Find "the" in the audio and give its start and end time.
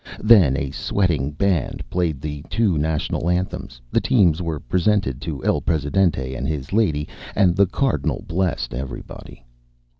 2.21-2.41, 3.91-4.01, 7.55-7.67